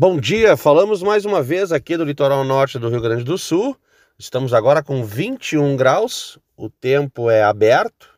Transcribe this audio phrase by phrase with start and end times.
[0.00, 3.76] Bom dia, falamos mais uma vez aqui do litoral norte do Rio Grande do Sul.
[4.18, 8.08] Estamos agora com 21 graus, o tempo é aberto,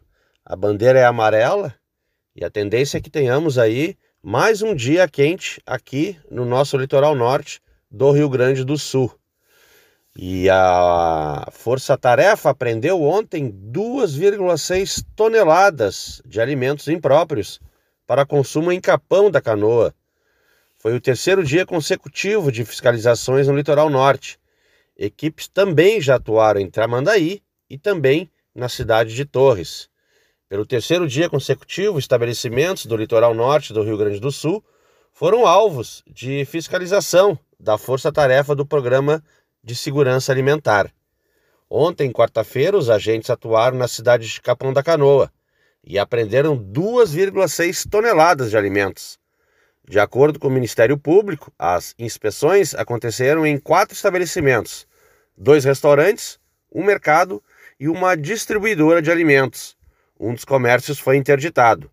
[0.45, 1.75] a bandeira é amarela
[2.37, 7.17] e a tendência é que tenhamos aí mais um dia quente aqui no nosso litoral
[7.17, 7.61] norte
[7.91, 9.13] do Rio Grande do Sul.
[10.17, 17.59] E a Força Tarefa apreendeu ontem 2,6 toneladas de alimentos impróprios
[18.07, 19.93] para consumo em Capão da Canoa
[20.83, 24.37] foi o terceiro dia consecutivo de fiscalizações no litoral norte.
[24.99, 27.41] Equipes também já atuaram em Tramandaí
[27.71, 29.89] e também na cidade de Torres.
[30.49, 34.61] Pelo terceiro dia consecutivo, estabelecimentos do litoral norte do Rio Grande do Sul
[35.13, 39.23] foram alvos de fiscalização da força-tarefa do Programa
[39.63, 40.93] de Segurança Alimentar.
[41.71, 45.31] Ontem, quarta-feira, os agentes atuaram na cidade de Capão da Canoa
[45.85, 49.22] e apreenderam 2,6 toneladas de alimentos
[49.89, 54.87] de acordo com o Ministério Público, as inspeções aconteceram em quatro estabelecimentos:
[55.37, 56.39] dois restaurantes,
[56.73, 57.43] um mercado
[57.79, 59.77] e uma distribuidora de alimentos.
[60.19, 61.91] Um dos comércios foi interditado.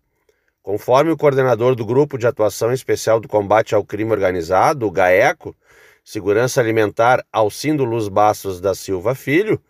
[0.62, 5.56] Conforme o coordenador do Grupo de Atuação Especial do Combate ao Crime Organizado, o GAECO,
[6.04, 9.60] Segurança Alimentar Alcindo Luz Bastos da Silva Filho,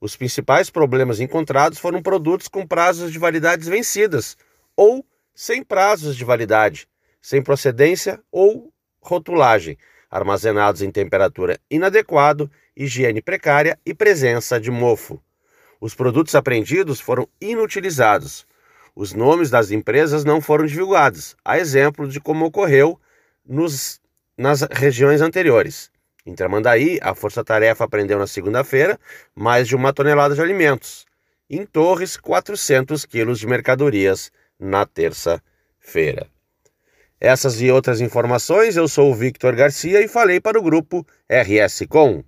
[0.00, 4.36] os principais problemas encontrados foram produtos com prazos de validades vencidas
[4.76, 6.88] ou sem prazos de validade
[7.28, 9.76] sem procedência ou rotulagem,
[10.10, 15.22] armazenados em temperatura inadequada, higiene precária e presença de mofo.
[15.78, 18.46] Os produtos apreendidos foram inutilizados.
[18.96, 22.98] Os nomes das empresas não foram divulgados, a exemplo de como ocorreu
[23.46, 24.00] nos,
[24.34, 25.90] nas regiões anteriores.
[26.24, 28.98] Em Tramandaí, a Força Tarefa apreendeu na segunda-feira
[29.34, 31.04] mais de uma tonelada de alimentos.
[31.50, 36.26] Em Torres, 400 quilos de mercadorias na terça-feira.
[37.20, 41.84] Essas e outras informações, eu sou o Victor Garcia e falei para o grupo RS
[41.88, 42.22] Com.